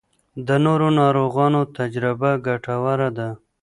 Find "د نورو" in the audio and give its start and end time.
0.47-0.87